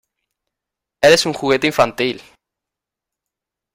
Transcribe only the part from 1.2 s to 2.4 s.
un juguete infantil!